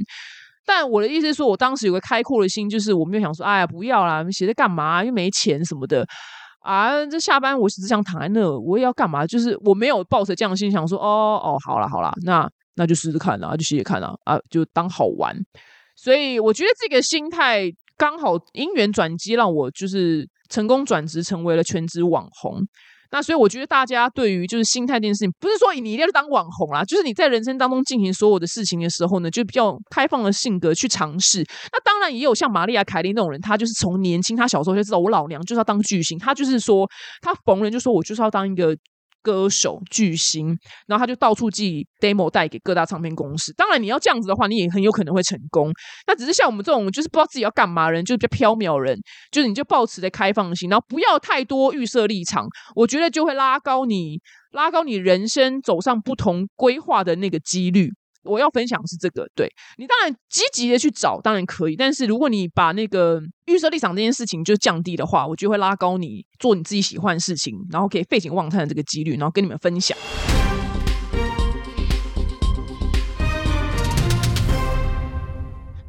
[0.65, 5.05] 但我的意思是说，我当时有个开阔的心，就是我没有想说，哎呀，不要啦，写这干嘛？
[5.05, 6.05] 又没钱什么的
[6.61, 7.07] 啊。
[7.07, 9.27] 这下班我只想躺在那，我也要干嘛？
[9.27, 12.51] 就是我没有抱着这样心想说，哦哦，好了好了，那。
[12.77, 15.35] 那就试试看啊，就写写看啊，啊，就当好玩。
[15.97, 22.61] 所以我觉得这个心态刚好因缘转机，让我就是成功转职成为了全职网红。
[23.13, 31.39] 那所以我觉得大家对于就是心态这件事情，不是说你一定要当网红啦，就是你在人生当中进行所有的事情的时候呢，就比较开放的性格去尝试。
[31.73, 36.87] 那当然也有像玛丽亚凯莉那种人，他就是从年轻，他小时候就知道我老娘就是要当巨星，他就是说
[37.23, 38.77] 他逢人就说我就是要当一个。
[39.27, 43.53] 歌手巨星，然后他就到处寄 demo 带给各大唱片公司。
[43.55, 45.73] 当然，你要这样子的话，你也很有可能会成功。
[46.07, 48.97] 那只是像我们这种就是不知道自己要干嘛人，就是比较缥缈人，
[49.33, 52.47] 就是你就保持的开放性，然后不要太多预设立场。
[52.77, 54.21] 我觉得就会拉高你
[54.53, 57.91] 拉高你人生走上不同规划的那个几率。
[58.27, 61.77] 我要分享的是这个，对你当然积极的去找，当然可以。
[61.77, 69.97] 但是如果你把那个预设立场这件事情就降低的话，我就会拉高你做你自己喜欢的事情，然后可以废寝忘餐的这个几率，然后跟你们分享。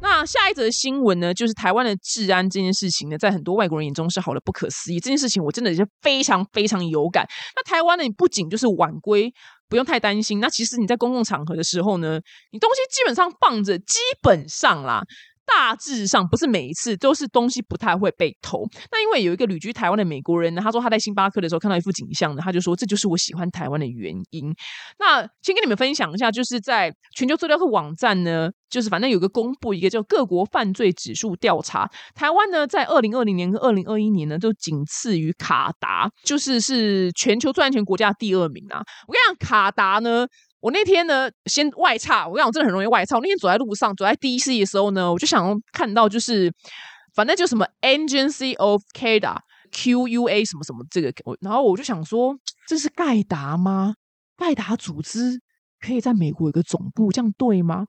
[0.00, 4.98] 那下一则新闻呢，就是台湾的治安这件事情呢，在很多外国人眼中是好的不可思议。
[4.98, 7.24] 这件事情我真的是非常非常有感。
[7.54, 9.32] 那台湾呢，你不仅就是晚归。
[9.68, 10.40] 不用太担心。
[10.40, 15.02] 那其实你在公共场合的时候呢，你东西基本上放着，基本上啦。
[15.48, 18.64] 大致上不是每一次都是东西不太会被偷。
[18.92, 24.54] 那因为有一个旅居台湾的美国人呢，他说他在星巴克的时候看到一幅景象呢，他就说这就是我喜欢台湾的原因。
[24.98, 38.82] 那先跟你们分享一下，就是在全球资料库网站呢，就是反正有个公布一个叫各国犯罪指数调查，台湾呢在二零二零年跟二零二一年呢都仅次于卡达，就是是全球最安全国家第二名啊。
[39.06, 40.26] 我跟你讲，卡达呢。
[40.60, 43.16] 我那天呢，先外差，我跟你讲，真的很容易外差。
[43.16, 46.52] 我那天走在路上，走在 DC 的时候呢，我就想看到就是，
[47.14, 53.94] 反正就什么 Agency of Kada，QUA 什么什么这个，然后我就想说，这是盖达吗？
[54.36, 55.40] 盖达组织
[55.80, 57.86] 可以在美国有个总部，这样对吗？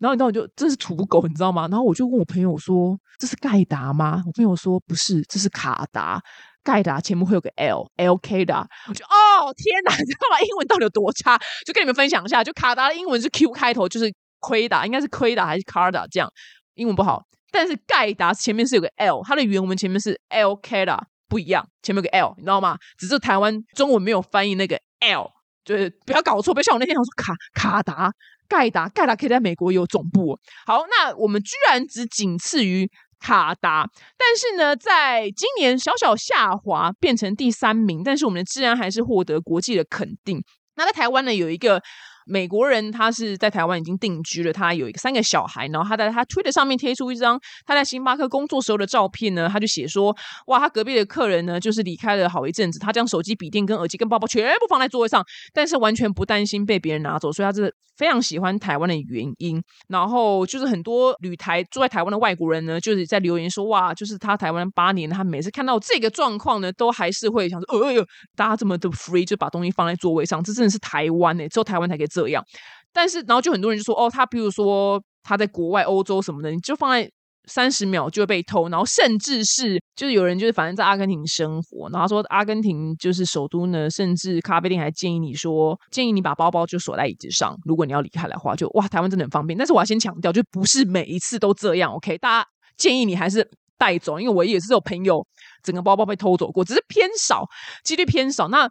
[0.00, 1.68] 然后你知道我就这是土狗，你知道吗？
[1.68, 4.22] 然后我就问我朋友说，这是盖达吗？
[4.26, 6.20] 我朋友说不是，这是卡达。
[6.68, 8.54] 盖达前面会有个 L，L K 的，
[8.88, 10.38] 我就哦天哪， 你知道吗？
[10.38, 11.38] 英文到底有多差？
[11.64, 16.30] 就跟你们分享一下，就卡达的英文是 Q 开头，就是亏达，应该是亏达还是卡达这样，
[16.74, 17.22] 英文不好。
[17.50, 22.76] 但是盖达前面是有个 L，它的原文前面是 L K 的，不一样，前面有个 L，你知道吗？
[22.98, 25.30] 只是台湾中文没有翻译那个 L，
[25.64, 28.12] 就是不要搞错，不要像我那天我说卡卡达
[28.46, 30.38] 盖达盖达可以在美国有总部。
[30.66, 32.90] 好，那我们居然只仅次于。
[33.18, 40.42] 卡达，但是呢，在今年小小下滑，变成第三名，但是我们的治安还是获得国际的肯定。
[40.76, 41.82] 那在台湾呢，有一个。
[42.28, 50.14] 美国人他是在台湾已经定居了，他有一个三个小孩，然后他在他推特上面贴出一张他在星巴克工作时候的照片呢，他就写说：
[50.46, 59.62] 哇，他隔壁的客人呢，就是离开了好一阵子，他将手机、笔电、跟耳机、跟包包全部放在座位上，但是完全不担心被别人拿走，所以他是非常喜欢台湾的原因。
[59.88, 68.04] 然后就是很多旅台住在台湾的外国人呢，就是在留言说：哇，就是他台湾八年，他每次看到这个状况呢，都还是会想说：哎呦，
[68.36, 72.44] 大家这么的 free 就把东西放在座位上，这真的是台湾呢，只有台湾才可以这样。
[72.92, 77.08] 但是，然后就很多人就说，哦，他比如说他在国外、欧洲什么的，你就放在
[77.46, 89.56] 三十秒就会被偷，然后甚至是就是有人就是反正在阿根廷生活，然后说阿根廷就是首都呢，甚至咖啡店还建议你说，建议你把包包就锁在椅子上，如果你要离开的话，就哇，台湾真的很方便。
[89.56, 92.18] 但是我要先强调，就不是每一次都这样，OK？
[92.18, 95.24] 大家建议你还是带走，因为我也是有朋友
[95.62, 97.46] 整个包包被偷走过，只是偏少，
[97.84, 98.48] 几率偏少。
[98.48, 98.68] 那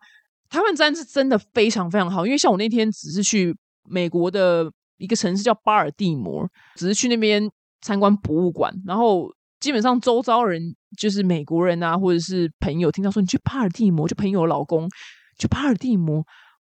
[0.50, 3.56] 台湾治安是真的非常非常好，因为像我那天只是去。
[3.90, 10.62] 美国的一个城市叫巴尔的摩，只是去那边参观博物馆，然后基本上周遭人
[10.98, 14.90] 就是美国人啊，或者是朋友，听到说你去巴尔的摩，就朋友老公
[15.40, 16.22] 去巴尔的摩，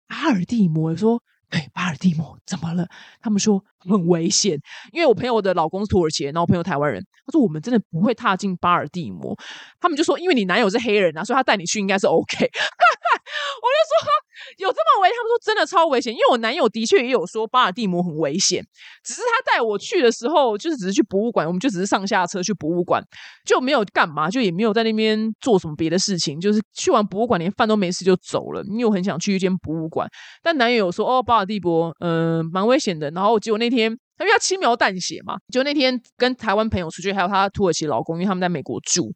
[0.08, 1.22] 阿尔的摩说。
[1.48, 2.86] 对，巴尔的摩怎么了？
[3.20, 4.58] 他们说很危险，
[4.92, 9.36] 因为我朋友的老公是土耳其人，然后我朋友台湾人，他说我们真的不会踏进巴尔的摩。
[9.80, 12.36] 他们就说，因为你男友是黑人啊，所以他带你去应该是 OK。
[12.38, 14.12] 我就说
[14.58, 15.08] 有这么危？
[15.08, 18.64] 他们说真的超危险，因为我男友的确也有说巴尔的摩很危险，
[19.04, 23.02] 只是他带我去的时候，就是只是去博物馆，我们就只是上下车去博物馆，
[23.44, 28.62] 就没有干嘛，就也没有在那边做什么别的事情，就是去完博物馆连饭都没吃就走了。
[28.64, 30.08] 因为我很想去一间博物馆，
[30.42, 33.10] 但男友说哦，巴尔的摩嗯蛮危险的。
[33.10, 39.12] 然后结果那天因为要轻描淡写嘛，就那天跟台湾朋友出去，还有他土耳其老公，因为他们在美国住，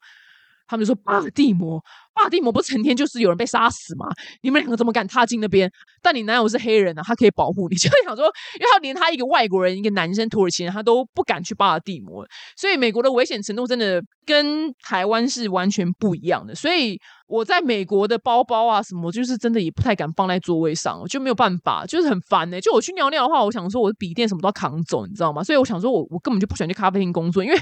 [0.66, 1.82] 他们就说巴尔的摩。
[2.12, 4.06] 巴蒂摩不成天就是有人被杀死吗？
[4.42, 5.70] 你们两个怎么敢踏进那边？
[6.02, 7.76] 但你男友是黑人啊，他可以保护你。
[7.80, 16.54] 就想说，因为他连他一个外国人，一个男生土耳其人，他都不敢去巴蒂摩，所以美国的危险程度真的跟台湾是完全不一样的。
[16.54, 22.60] 所以我在美国的包包啊什么，就是真的也不太敢放在座位上，我就没有办法，就是很烦呢。
[22.60, 25.42] 就我去尿尿的话，我想说我的笔电什么都要扛走，你知道吗？
[25.42, 27.56] 所以我想说我我根本就不喜欢去咖啡厅工作，因为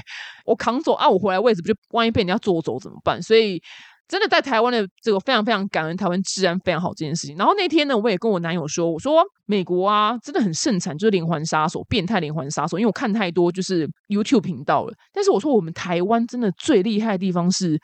[0.45, 3.21] 我扛走啊，我回来位置不就万一被人家坐走怎么办？
[3.21, 3.61] 所以。
[4.09, 7.37] 真的在台湾的这个非常非常感恩台湾治安非常好这件事情。
[7.37, 14.93] 然后那天呢，我也跟我男友说，我说美国啊，真的很盛产就是连环杀手、变态连环杀手，因为我看太多就是 YouTube 频道了。
[15.13, 17.79] 但是我说我们台湾真的最厉害的地方是，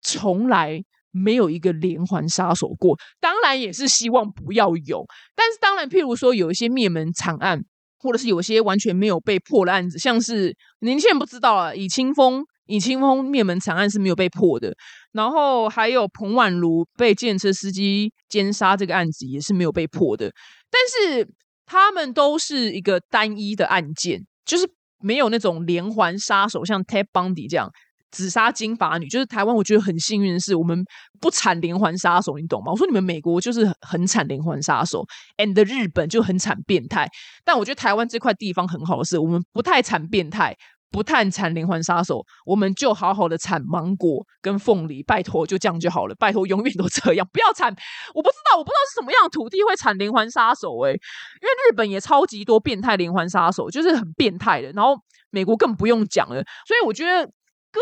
[0.00, 2.96] 从来没有一个连环杀手过。
[3.20, 7.60] 当然也是希望不要有，但是当然，譬如说有一些灭门惨案，
[7.98, 12.46] 或者是有些完全没有被破的案子，像是您现在不知道啊，以清风。
[12.66, 14.72] 以清风灭门惨案是没有被破的，
[15.12, 20.30] 然后还有彭婉如被建车司机奸杀这个案子也是没有被破的，
[20.70, 21.28] 但是
[21.64, 24.68] 他们都是一个单一的案件，就是
[25.00, 27.70] 没有那种连环杀手，像 Ted Bundy 这样
[28.10, 29.08] 只杀金发女。
[29.08, 30.84] 就是台湾我觉得很幸运的是，我们
[31.20, 32.72] 不产连环杀手，你懂吗？
[32.72, 35.04] 我说你们美国就是很产连环杀手
[35.36, 37.08] ，and 日本就很产变态，
[37.44, 40.56] 但我觉得台湾这块地方很好的是，我们不太产变态。
[40.90, 47.74] 不探产连环杀手，我们就好好的产芒果跟凤梨，拜托就这样就好了，拜托永远都这样，不要产。
[48.14, 54.96] 我不知道，我不知道是什么样的土地会产连环杀手诶，因为日本也超级多变态连环杀手，就是很变态的，然后
[55.30, 57.30] 美国更不用讲了，所以我觉得。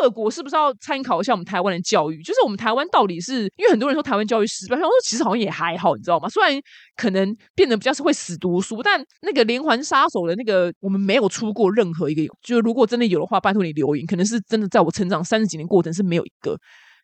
[0.01, 2.21] 各国是不是要参考一下我们台湾的教育？
[2.21, 6.29] 就是我们台湾到底是因为很多人说台湾教育失败，我说其实好像也还好，你知道吗？
[6.29, 6.61] 虽然
[6.97, 12.23] 可能变得比较是会死读书，但那个连环杀手的那个，我们没有出过任何一个。
[12.43, 14.05] 就是如果真的有的话，拜托你留言。
[14.05, 16.59] 可能是真的在我成长三十几年过程是没有一个，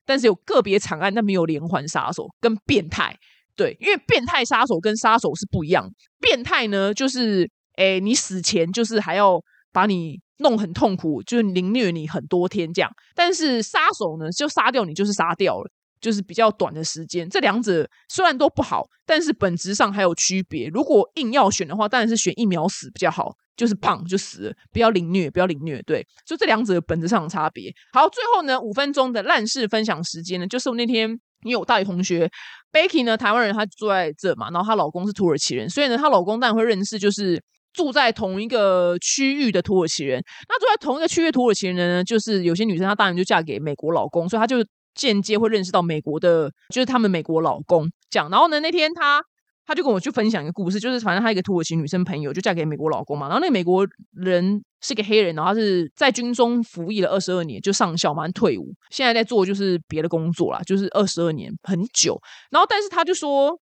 [0.05, 3.17] 但是有个别惨案，但没有连环杀手跟变态。
[3.55, 5.89] 对，因为变态杀手跟杀手是不一样。
[6.21, 9.41] 变态呢，就是哎，你死前就是还要
[9.73, 12.91] 把你弄很痛苦，就是凌虐你很多天这样。
[13.15, 15.71] 但是杀手呢，就杀掉你就是杀掉了。
[16.01, 20.67] 就是比较短的时间，这两者虽然都不好，但是本质上还有区别。
[20.69, 25.83] 如果硬要选的话，当然是选一秒死比较好，就是胖就死了，不要凌虐，不要凌虐。
[25.83, 27.71] 对，就这两者本质上的差别。
[27.93, 31.07] 好，最后呢，五分钟的烂事分享时间呢，就是我那天
[31.43, 32.27] 因为我大学同学
[32.73, 37.39] Becky 呢，台湾人，她住在这嘛，然后她老公是土耳其人，所以呢，她老公当然会认识，就是
[37.73, 40.23] 住在同一个区域的土耳其人。
[40.49, 44.65] 那住在同一个区域土耳其人呢，就是有些女生她当然就嫁给美国老公，所以她就。
[44.93, 48.29] 间接会认识到美国的，就是他们美国老公这样。
[48.29, 49.23] 然后呢，那天她
[49.65, 53.29] 他就跟我去分享一个故事，就是反正他一个土耳其女生朋友就嫁给美国老公嘛。
[53.29, 62.21] 然后那个美国人是个黑人，然后他是在军中服役了二十二年，就上校嘛，退伍，现在在做就是别的工作啦，就是二十二年很久。
[62.51, 63.57] 然后但是他就说。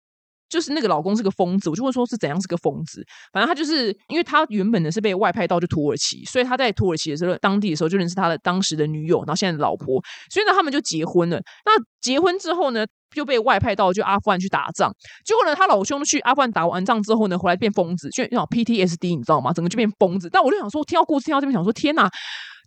[0.48, 3.04] 就是那个老公是个疯子，我就问说是怎样是个疯子。
[3.32, 11.36] 反正他就是因为他原本呢是被外派到就土耳其，所以他在土耳其的时候，当地的时候就认识他的当时的女友，然后现在的老婆，所以呢他们就结婚了。
[11.64, 14.92] 那结婚之后呢，就被外派到就阿富汗去打仗。
[15.24, 19.52] 结果呢，他老兄去阿富汗打完仗之后呢，回来变疯子，就那种 PTSD，你知道吗？
[19.52, 20.28] 整个就变疯子。
[20.30, 22.08] 但我就想说，听到故事听到这边，想说天哪，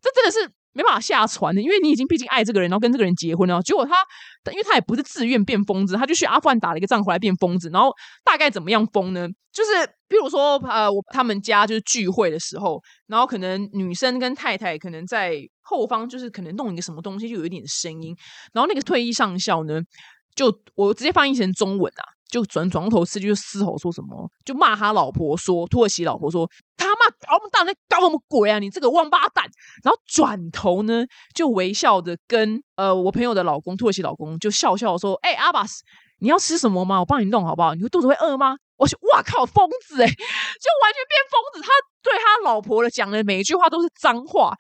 [0.02, 0.52] 这真的是。
[0.74, 3.62] 没办法下船的，因为你已经毕竟爱这个人，然后跟这个人结婚了。
[3.62, 3.94] 结果他，
[4.52, 7.70] 因为他也不是自愿变疯子，他就去阿富汗打了一个仗回来变疯子。
[7.70, 7.92] 然后
[8.24, 9.28] 大概怎么样疯呢？
[9.52, 18.16] 就是比如说，呃，我他们家就是聚会的时候，然后可能女生跟太太可能在后方，就是可能弄一个什么东西，就有一点声音。
[18.54, 19.82] 然后那个退役上校呢，
[20.36, 22.04] 就我直接翻译成中文啊。
[22.32, 28.58] 就转转过头吃，就嘶吼说什么，就骂他老婆说，土耳其老婆说他妈搞么大，那搞什么鬼啊？
[28.58, 29.46] 你这个王八蛋！
[29.84, 35.84] 然后转头呢，就微笑的跟呃我朋友的老公土耳其老公就笑笑说：“哎，阿巴斯，
[36.20, 37.00] 你要吃什么吗？
[37.02, 37.76] 我帮你弄好不好？
[37.76, 41.62] 你肚子会饿吗？”我去，哇靠，疯子哎， 就完全变疯子。
[41.62, 41.68] 他
[42.02, 44.56] 对他老婆的讲的每一句话都是脏话。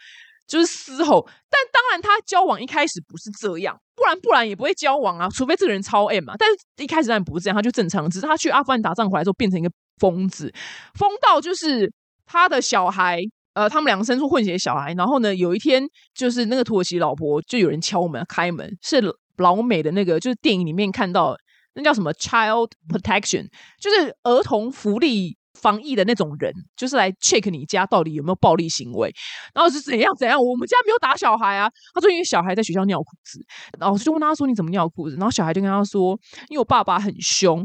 [0.51, 6.35] 就是嘶吼，但当然他交往一开始不是这样，不然不然也不会交往啊，除非这个人超 M 嘛。
[6.37, 10.53] 但是一开始当然不是这样，他就正常，只是他去阿富汗打仗回来之后变成一个疯子，
[10.95, 11.89] 疯到就是
[12.25, 13.21] 他的小孩，
[13.53, 15.81] 呃，他们两个生出混血小孩，然后呢，有一天
[16.13, 19.01] 就是那个土耳其老婆就有人敲门开门，是
[19.37, 21.33] 老美的那个，就是电影里面看到
[21.75, 23.47] 那叫什么 Child Protection，
[23.79, 25.37] 就是儿童福利。
[25.59, 29.13] 防疫的那种人，就是来 check 你家到底有没有暴力行为，
[29.53, 30.39] 然后是怎样怎样。
[30.39, 31.69] 我们家没有打小孩啊。
[31.93, 33.39] 他说因为小孩在学校尿裤子，
[33.79, 35.15] 老师就问他说你怎么尿裤子？
[35.15, 36.17] 然后小孩就跟他说，
[36.49, 37.63] 因为我爸爸很凶，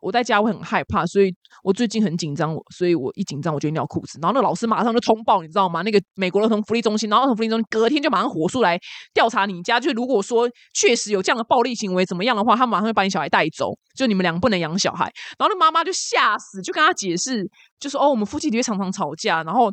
[0.00, 4.18] 我在家会很害怕，所以我最近很紧张，所以我一紧张我就尿裤子。
[4.20, 5.82] 然后那老师马上就通报，你知道吗？
[5.82, 8.78] 那个美国儿童福利中心，然后儿童福利中心隔天就马上火速来
[9.14, 9.80] 调查你家。
[9.80, 15.10] 就如果说确实有这样的暴力行为怎么样的话，他马上会把你小孩带走，就你们两个不能养小孩。
[15.38, 17.21] 然后那妈妈就吓死，就跟他解释。
[17.22, 19.72] 是，就是哦，我们夫妻的确常常吵架，然后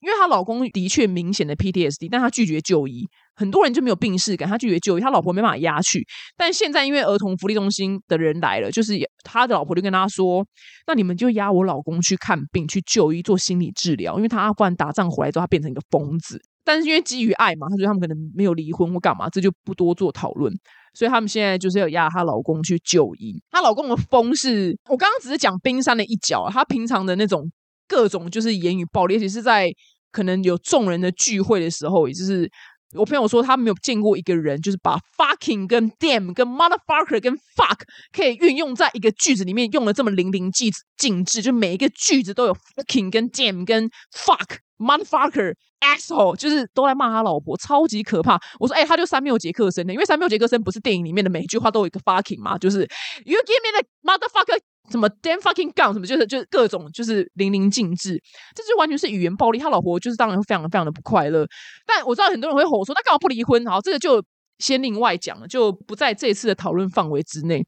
[0.00, 6.06] 因为她老公的确明显的 PTSD，但她拒绝就医，很多人就没有病逝感，她拒绝就医，她老婆没办法压去。
[6.36, 10.46] 但现在因为儿童福利中心的人来了，就是他的老婆就跟他说
[10.86, 16.40] ：“那你们就压我老公去看病、去就医、做心理治疗，因为他阿富汗打仗回来之后，他变成一个疯子。
[16.68, 20.52] 但是因为基于爱嘛，他觉得他们可能没有离婚或干嘛，这就不多做讨论。”
[20.92, 23.40] 所以他们现在就是要压她老公去就医。
[23.50, 27.50] 她老公的疯是我刚刚只是讲冰山的一角，他平常的那种
[27.86, 29.70] 各种就是言语暴力，尤其是在
[30.10, 32.50] 可能有众人的聚会的时候，也就是
[32.94, 37.80] 我朋友说他没有见过一个人，就是把 fucking 跟 damn 跟 motherfucker 跟 fuck
[38.12, 44.58] 可以运用在一个句子里面用的这么淋漓尽尽致，就每一个句子都有 fucking 跟 damn 跟 fuck。
[44.78, 48.40] Motherfucker, asshole，就是都在骂他老婆，超级可怕。
[48.60, 52.88] 我说，哎，他就三缪杰克森的，因为三缪杰克森不是电影里面的每一句话都有一个 fucking 嘛，就是
[53.24, 54.56] You give me the motherfucker，
[54.90, 58.20] 什么 damn fucking gun，什么就是就是各种就是淋漓尽致，
[58.54, 59.58] 这就完全是语言暴力。
[59.58, 61.46] 他老婆就是当然会非常非常的不快乐。
[61.86, 63.64] 但我知道很多人会吼说，那干嘛不离婚？
[63.66, 64.22] 好，这个就
[64.58, 67.64] 先另外讲了，就不在这次的讨论范围之内。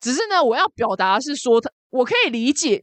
[0.00, 2.82] 只是呢，我要表达是说，他我可以理解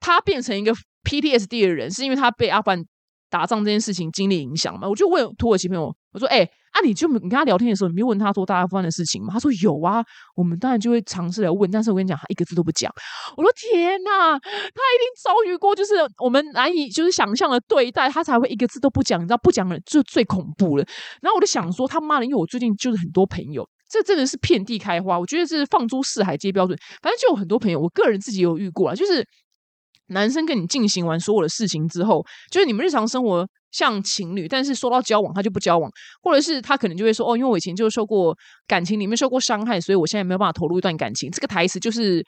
[0.00, 2.84] 他变成一个 PTSD 的人，是因为他被阿凡。
[3.30, 4.88] 打仗这件事情经历影响嘛？
[4.88, 10.04] 我就问土耳其朋友，我说：“哎，啊，你就你跟他聊天的时候，你没问他说大家发生的事情吗？”他说：“有啊，
[10.36, 12.92] 我们当然就会尝试来问，但是我跟你讲，他一个字都不讲。”
[13.36, 19.20] 我说：“天哪，他一定遭遇过就是我们难以就是想象的对待，他才会一个字都不讲。
[19.20, 20.84] 你知道不讲了就最恐怖了。”
[21.20, 25.18] 然后我就想说，他妈的，因为我最近就是很多朋友，这真的是遍地开花。
[25.18, 29.26] 我觉得是放诸四海皆标准，反正就有很多朋友，我个人自己有遇过啊，就是。
[30.08, 35.90] 男生跟你进行完所有的事情之后，就是你们日常生活像情侣，但是说到交往他就不交往，
[36.22, 38.36] 或者是他可能就会说：“哦，因为我以前就受过
[38.66, 42.24] 感情里面受过伤害，所以我现在没有办法投入一段感情。”这个台词就是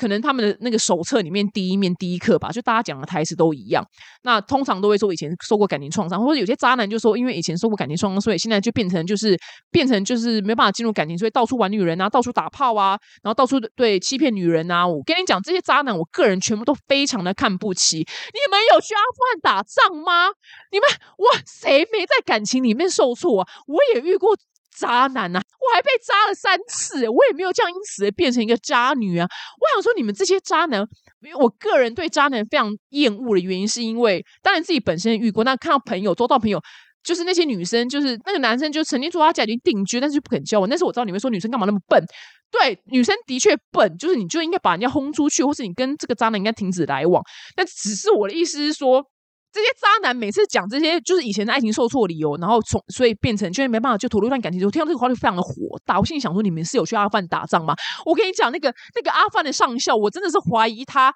[0.00, 3.84] 可能他们的那个手册里面第一面第一课吧，就大家讲的台词都一样。
[4.22, 9.38] 那通常都会说以前受过感情创伤，或者有些渣男就说，因为以前受过感情创伤，所以现在就变成就是
[9.70, 14.88] 变成就是没办法进入感情，所以到处玩女人啊，到处打炮啊，然后到处对欺骗女人啊。
[14.88, 17.98] 我跟你讲，这些渣男，我个人全部都非常的看不起。
[17.98, 20.28] 你们有去阿富汗打仗吗？
[20.72, 20.88] 你们
[21.18, 23.48] 哇，谁没在感情里面受挫啊？
[23.66, 24.34] 我也遇过。
[24.76, 29.26] 渣男呐，我还被渣了三次，我也没有这样因此变成一个渣女啊！
[29.58, 30.80] 我想说，你们这些渣男，
[31.20, 36.60] 因为我个人对渣男非常厌恶的原因，是因为当然自己本身遇过，那看到朋友，周到朋友，
[37.02, 40.68] 就是那些女生，就是那个男生，就曾经说他家已经定居，但是就不肯交往。
[40.68, 42.02] 但是我知道你们说女生干嘛那么笨，
[42.50, 47.22] 对，女生的确笨，就是你就应该把人家轰出去，或是你跟这个渣男应该停止来往。
[47.56, 49.04] 但只是我的意思是说。
[49.52, 55.52] 这些渣男每次讲这些就是以前的爱情受挫理由，然后从所以变成就是没办法就投入一段感情，我听到这个话就非常的火
[55.84, 55.98] 大。
[55.98, 57.74] 我心里想说，你们是有去阿富汗打仗吗？
[58.06, 61.12] 我跟你讲，那个那个阿富汗的上校，我真的是怀疑他，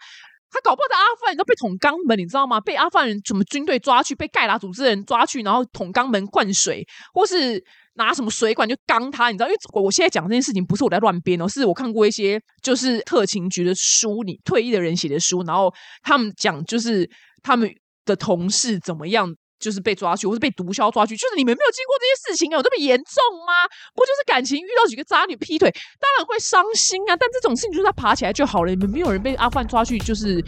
[0.50, 2.60] 他搞不好在阿富汗都被捅肛门，你知道吗？
[2.60, 7.62] 被阿富汗人什么军队抓去，被盖拉组织人抓去，然后捅肛门灌水，或是
[7.94, 9.46] 拿什么水管就肛他，你知道？
[9.46, 15.72] 因为我我现在讲这件事情不是我在乱编哦，是我看过一些就是特勤局的书，你退役的人写的书，然后
[16.02, 17.08] 他们讲就是
[17.40, 17.72] 他们。
[18.04, 19.34] 的同事怎么样？
[19.58, 23.14] 就是被抓去，或是被毒枭抓去，就是你们没有经过这些事情啊，有这么严重
[23.46, 23.52] 吗？
[23.94, 27.16] 不就是感情遇到几个渣女劈腿，当然会伤心啊。
[27.16, 28.70] 但这种事情就是他爬起来就好了。
[28.70, 30.44] 你们没有人被阿范抓去，就是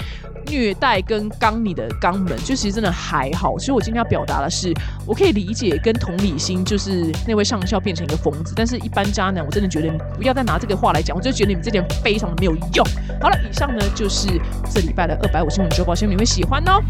[0.48, 3.56] 虐待跟刚你的肛门，就其实真的还好。
[3.58, 4.72] 所以我今天要表达的是，
[5.06, 12.86] 我可以理解跟同理心，就是那位上校变成一个疯子，但是一般渣男，我真的觉得不要再拿这个话来讲，我就觉得你们这点非常的没有用。
[13.20, 14.28] 好了，以上呢就是
[14.72, 16.82] 这礼拜的二百五新闻周报，希望你会喜欢哦。